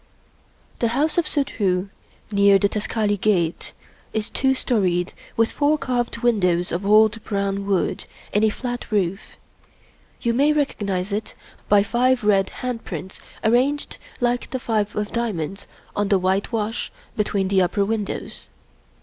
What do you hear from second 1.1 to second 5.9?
of Suddhoo, near the Taksali Gate, is two storied, with four